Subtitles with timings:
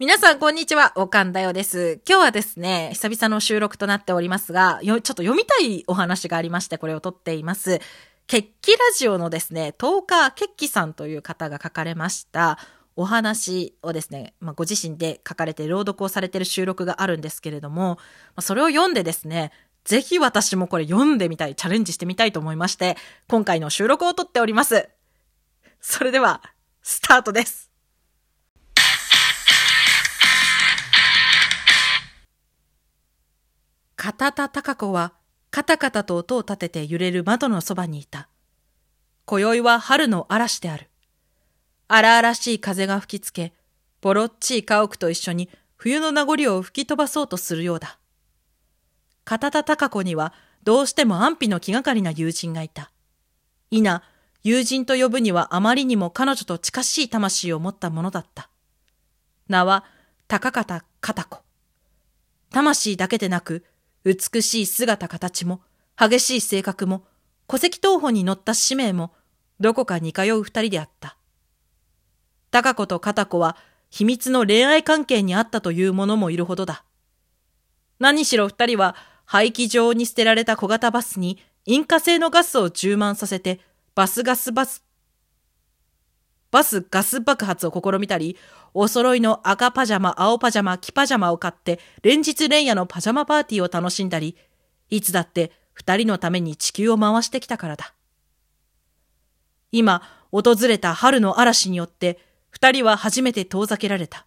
[0.00, 0.94] 皆さん、こんにちは。
[0.94, 2.00] おかんだよです。
[2.08, 7.80] 今日はですね、久々の収録となっておりますが、よちょっと読みたいお話がありまして、これを撮っています。
[8.26, 12.58] 決起ラジオのですね、10日決起さんという方が書かれました
[12.96, 17.96] お話をですね、まあ、ご自身で書かれて朗読をされている収録があるんですけれども、ま
[18.36, 19.52] あ、それを読んでですね、
[19.84, 22.96] ぜひ私もこれ読んでみたい、チャレンジしてみたいと思いまして、
[23.28, 24.88] 今回の収録を撮っております。
[25.82, 26.40] それでは、
[26.80, 27.69] スタートです。
[34.02, 35.12] 片田高子は、
[35.50, 38.30] カタカタと音を立てて揺れる窓のそばにいた。
[39.26, 40.88] 今宵は春の嵐である。
[41.86, 43.52] 荒々しい風が吹きつけ、
[44.00, 47.98] ボロっちい家屋と一緒に冬の名残を吹き飛ばそうとするようだ。
[49.26, 52.90] 片田高子にはどうしても安否の気がかりな友人がいた。
[53.70, 54.02] いな、
[54.42, 58.48] 友人と呼ぶにはあまりにも彼女と近しい魂を持ったものだった。
[59.46, 59.84] 名は
[60.26, 61.42] 高方片子。
[62.48, 63.66] 魂だけでなく、
[64.04, 65.60] 美しい姿形も、
[65.98, 67.04] 激しい性格も、
[67.46, 69.12] 戸籍謄本に乗った使命も、
[69.58, 71.16] どこかに通う二人であった。
[72.50, 73.56] 高子と片子は、
[73.90, 76.84] 秘密の恋愛関係にあったという者もいるほどだ。
[77.98, 83.60] 何しろ二人は、廃棄場に捨てられた小型バスに、引火性のガスを充満させて、
[83.94, 84.82] バスガスバス、
[86.50, 88.36] バスガス爆発を試みたり、
[88.74, 94.36] お揃いの赤パジャマ、青パジャマ、黄パジャマを買って連日連夜のパジャマパーティーを楽しんだり、
[94.88, 97.94] いつだって二人のために地球を回してきたからだ。
[99.72, 102.18] 今、訪れた春の嵐によって
[102.50, 104.26] 二人は初めて遠ざけられた。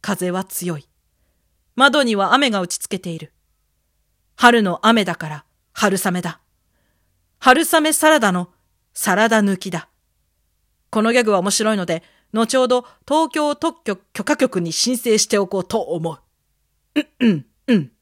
[0.00, 0.88] 風は強い。
[1.76, 3.32] 窓には雨が打ちつけている。
[4.36, 6.40] 春の雨だから春雨だ。
[7.38, 8.50] 春雨サラダの
[8.92, 9.89] サラダ抜きだ。
[10.90, 12.02] このギャグは面白いので、
[12.32, 16.20] 後ほど東京特許許可局に申請しておこうと思う。
[17.20, 17.92] うん、うん、うん。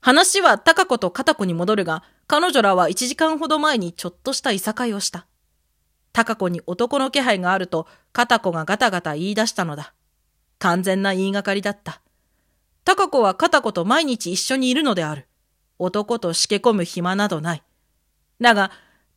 [0.00, 5.26] 話は高子と片子に戻るが、彼女らは一時間ほど前にちょっとしたいさかいをした。
[6.12, 9.94] 高子に男の気配があると、片子がガタガタ言い出したのだ。
[10.58, 12.00] 完全な言いがかりだった。
[12.84, 15.28] 高子は片子と毎日一緒にいるのである。
[15.78, 17.62] 男としけ込む暇などない。
[18.40, 18.70] だが、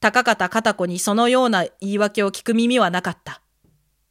[0.03, 3.41] 高方片子にそのような言い訳を聞く耳はなかった。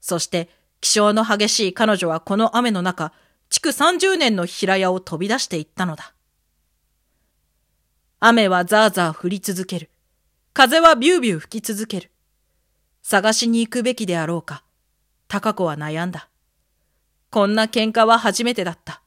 [0.00, 0.48] そして、
[0.80, 3.12] 気性の激しい彼女はこの雨の中、
[3.50, 6.14] 築30年の平屋を飛び出していったのだ。
[8.20, 9.90] 雨はザーザー降り続ける。
[10.54, 12.10] 風はビュービュー吹き続ける。
[13.02, 14.64] 探しに行くべきであろうか。
[15.28, 16.30] 高子は悩んだ。
[17.28, 19.02] こんな喧嘩は初めてだった。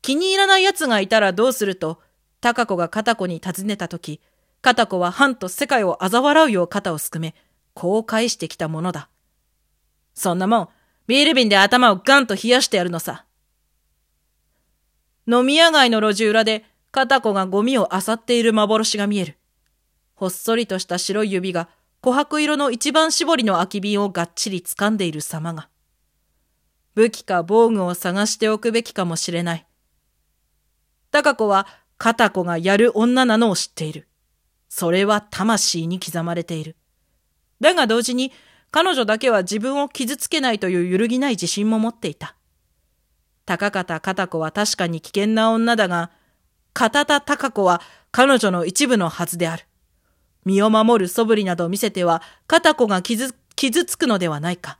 [0.00, 2.00] 気に入らない奴がいたらどうすると、
[2.40, 4.22] 高子が片子に尋ねたとき、
[4.62, 7.34] 片子は藩と世界を嘲笑うよう肩をすくめ、
[7.74, 9.08] こう返してきたものだ。
[10.14, 10.68] そんなもん、
[11.08, 13.26] ビール瓶で頭をガンと冷やしてやるのさ。
[15.26, 19.38] 飲み屋街の路地裏で、片子がゴミを漁っている幻が見える。
[20.14, 21.68] ほっそりとした白い指が、
[22.00, 25.68] 琥珀色の一番絞りの空き瓶をがっちり掴んでいる様が。
[26.94, 29.66] 武器か防具を探しておくべきかもしれない。
[31.10, 31.66] 高子は
[31.98, 34.08] 片子がやる女なのを知っている。
[34.74, 36.76] それは魂に刻まれている。
[37.60, 38.32] だが同時に
[38.70, 42.36] 彼女だけは自分を傷つけないという揺るぎない自信も持っていた。
[43.44, 46.10] 高方片子は確かに危険な女だが、
[46.72, 49.66] 片田高子は彼女の一部のはずである。
[50.46, 54.78] 身を守る素振りなどを見せては、片子が傷、傷つくのではないか。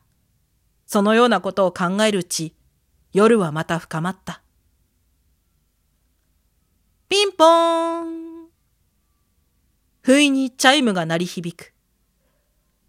[0.86, 2.54] そのようなことを考えるうち、
[3.12, 4.40] 夜はまた深まった。
[7.10, 8.31] ピンポーン
[10.02, 11.72] 不意にチャイムが鳴り響く。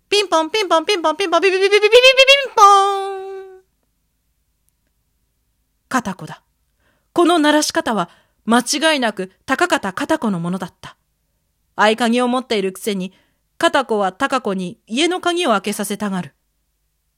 [0.09, 3.61] ピンポンピンポンピンポンピンポンピンピンピンピンピンピンピンポン
[5.89, 6.43] 片子だ。
[7.13, 8.09] この鳴らし方は
[8.45, 8.61] 間
[8.93, 10.97] 違いなく高方タ子のものだった。
[11.75, 13.13] 合鍵を持っているくせに、
[13.59, 16.33] 片子は高子に家の鍵を開けさせたがる。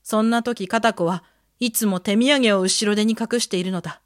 [0.03, 1.23] そんな時片子は
[1.59, 4.01] いつも手土産を後ろ手に隠しているのだ。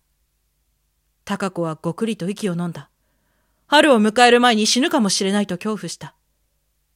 [1.25, 2.91] 高子はごくりと息を飲んだ。
[3.69, 6.15] 春を迎える前に死ぬかもしれないと恐怖した。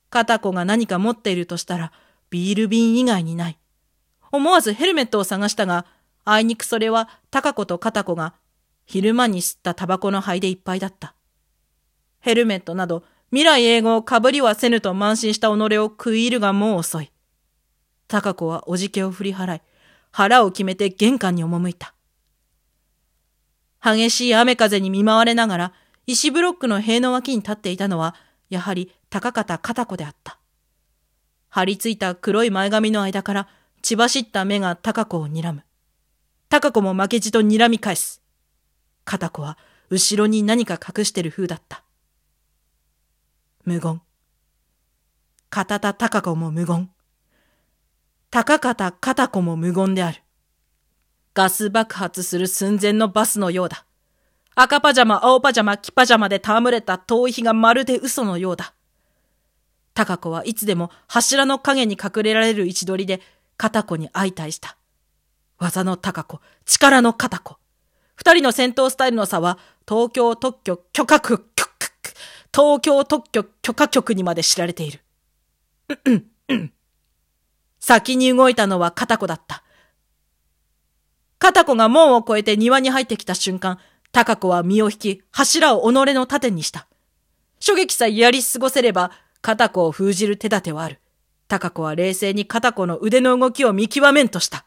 [0.09, 1.91] 片子が何か持っているとしたら、
[2.31, 3.59] ビール瓶以外にない。
[4.31, 5.85] 思わずヘルメットを探したが、
[6.25, 8.33] あいにくそれは高子と片子が
[8.85, 11.13] 昼間に吸ったタバコの灰でいっぱいだった。
[12.19, 17.11] ヘルメットなど未来英語をかぶりはせぬと慢心した己を食い入るがもう遅い。
[18.07, 19.61] 高子はおじけを振り払い、
[20.11, 21.93] 腹を決めて玄関に赴いた。
[23.83, 25.73] 激しい雨風に見舞われながら、
[26.05, 28.15] 石ブロックの塀の脇に立っていたのは、
[28.49, 30.37] やはり高方片子であった。
[31.49, 33.47] 張り付いた黒い前髪の間から
[33.81, 35.63] 血走った目が高子を睨む。
[36.49, 38.21] 高子も負けじと睨み返す。
[39.05, 39.57] 片子は
[39.89, 41.83] 後ろに何か隠してる風だった。
[43.65, 44.01] 無言。
[45.49, 46.89] 片田高子も無言。
[48.31, 50.21] 高方片子も無言である。
[51.33, 53.85] ガス爆発する寸前のバスのようだ。
[54.55, 58.73] 赤パジャマ、青パジャマ、黄パジャマで戯れた遠い日がまるで嘘のようだ。
[59.93, 63.21] 高子はいつでも柱の影に隠れられる位置取りで
[63.57, 64.77] 片子に相対した。
[65.57, 67.57] 技の高子、力の片子。
[68.15, 69.57] 二人の戦闘スタイルの差は
[69.87, 71.43] 東京特許許可局、
[72.53, 74.99] 東京特許許可局にまで知られている。
[76.05, 76.73] うんうん。
[77.79, 79.63] 先に動いたのは片子だった。
[81.39, 83.79] 片子が門を越えて庭に入ってきた瞬間、
[84.13, 86.87] 高子は身を引き、柱を己の盾にした。
[87.59, 89.11] 初撃さえやり過ごせれば、
[89.41, 91.01] 片子を封じる手立てはある。
[91.47, 94.65] 高子は冷静に片子の腕の動きを見極めんとした。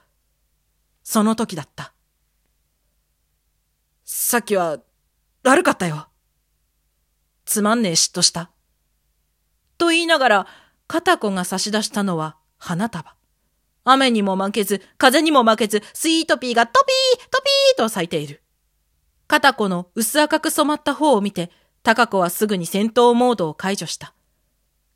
[1.04, 1.92] その時だった。
[4.04, 4.80] さっきは、
[5.44, 6.08] 悪かったよ。
[7.44, 8.50] つまんねえ嫉妬した。
[9.78, 10.46] と言いながら、
[10.88, 13.14] 片子が差し出したのは花束。
[13.84, 16.72] 雨にも負けず、風にも負けず、スイートピーがト
[17.16, 18.42] ピートピーと咲いている。
[19.28, 21.50] 片子の薄赤く染まった方を見て、
[21.82, 24.14] 高子はすぐに戦闘モードを解除した。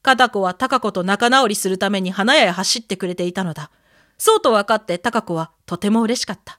[0.02, 3.70] 片子は高子と仲直りするために花屋へ走ってくれていたのだ。
[4.18, 6.58] そうと分かって高子はとても嬉しかった。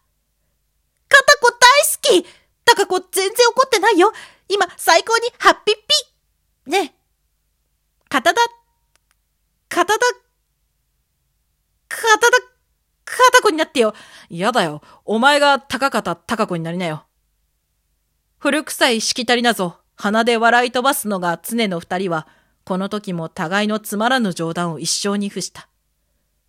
[1.10, 2.28] 片子大好き
[2.66, 4.12] 高子全然怒ってないよ
[4.48, 7.02] 今最高にハッピッピねえ。
[8.10, 8.42] 片田、
[9.70, 10.00] 片田、
[11.88, 12.28] 片田、
[13.06, 13.94] 片子になってよ。
[14.30, 14.82] 嫌だよ。
[15.06, 17.06] お前が高方高子になりなよ。
[18.42, 22.28] 古臭いしきたりなぞ、鼻で笑い飛ばすのが常の二人は、
[22.64, 25.70] この時も互いのつまらぬ冗談を一生に付した。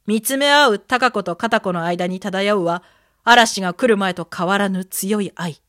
[0.07, 2.83] 見つめ合う高子と片子の間に漂うは、
[3.25, 5.61] 嵐が来る前と変わらぬ強い愛、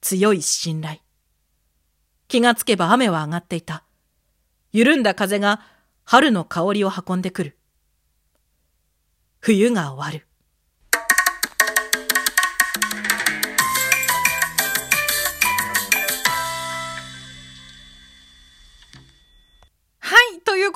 [0.00, 0.98] 強い信頼。
[2.26, 3.84] 気がつけば雨は上がっていた。
[4.72, 5.60] 緩んだ風が
[6.02, 7.56] 春の香りを運んでくる。
[9.38, 10.26] 冬が終わる。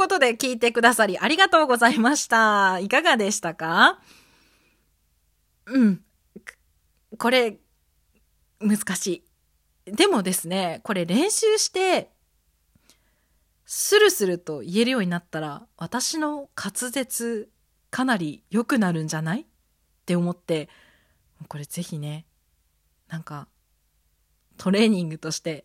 [0.07, 2.79] ことで聞いてくださりありがとうございました。
[2.79, 4.01] いかがでしたか？
[5.67, 6.05] うん。
[7.19, 7.59] これ、
[8.61, 9.25] 難し
[9.87, 9.93] い。
[9.93, 12.13] でもですね、これ練習して、
[13.65, 17.51] スルスルと言えるようになったら、私の滑舌
[17.91, 19.41] かなり良くなるんじゃない？
[19.41, 19.45] っ
[20.07, 20.69] て思って、
[21.49, 22.27] これぜひね、
[23.09, 23.49] なんか、
[24.57, 25.65] トレーニングとして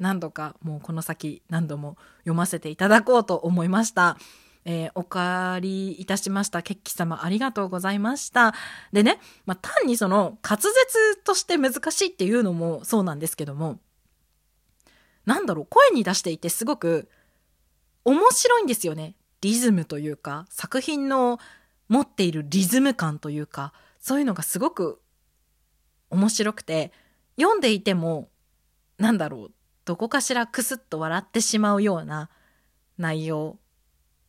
[0.00, 4.16] 何度かもうこの先何度も読ませていただこうと思いました。
[4.64, 6.62] えー、お借りいたしました。
[6.62, 8.54] ケッキ様ありがとうございました。
[8.92, 13.78] でね、まあ、単にその滑舌として難しいっていうのもそうなんですけども、
[15.24, 17.08] なんだろう、声に出していてすごく
[18.04, 19.14] 面白いんですよね。
[19.40, 21.38] リズムというか、作品の
[21.88, 25.00] 持っているリズム感というか、そういうのがすごく
[26.10, 26.92] 面白くて、
[27.38, 28.28] 読んでいても、
[28.98, 29.52] なんだろう、
[29.84, 32.30] どこかしらクスッと笑ってしまうような
[32.98, 33.58] 内容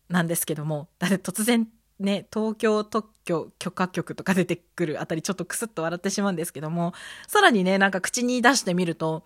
[0.10, 1.68] なんですけどもだって突然
[2.00, 6.94] ね東京特許許可局とか出てくるあたりちょっとクスッと笑ってしまうんですけども
[7.28, 9.24] さらにねなんか口に出してみると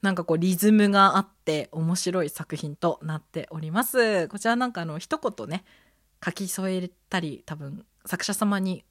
[0.00, 4.26] なんかこうリズムがあって面白い作品となっております。
[4.28, 5.64] こちらなんかあの一言ね
[6.24, 8.84] 書き添えたり多分作者様に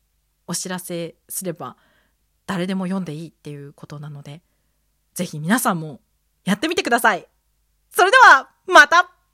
[0.48, 1.76] お知らせすれば
[2.46, 4.42] 誰でも読んでいいっていうことなので
[5.14, 6.00] ぜひ皆さんも
[6.44, 7.28] やってみてください。
[7.90, 9.12] それでは、また